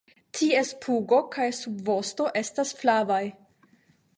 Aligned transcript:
Ties 0.37 0.69
pugo 0.85 1.19
kaj 1.35 1.45
subvosto 1.57 2.27
estas 2.41 2.73
flavaj. 2.81 3.21